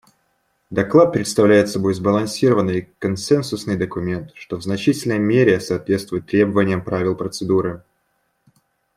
Доклад 0.71 1.13
представляет 1.13 1.69
собой 1.69 1.93
сбалансированный 1.93 2.89
консенсусный 2.97 3.77
документ, 3.77 4.31
что 4.33 4.55
в 4.57 4.63
значительной 4.63 5.19
мере 5.19 5.59
соответствует 5.59 6.25
требованиям 6.25 6.83
правил 6.83 7.15
процедуры. 7.15 7.83